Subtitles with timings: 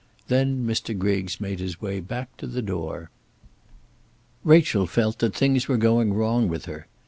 [0.29, 0.97] Then Mr.
[0.97, 3.11] Griggs made his way back to the door.
[4.43, 6.87] Rachel felt that things were going wrong with her.